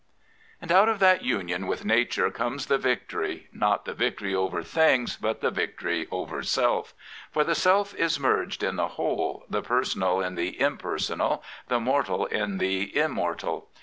[0.59, 5.15] And out of that union with Nature comes the victory— not the victory over things,
[5.15, 6.95] but the victory over self.
[7.31, 12.25] For the self is merged in the whole, the personal in the impersonal, the mortal
[12.25, 13.69] in the immortal.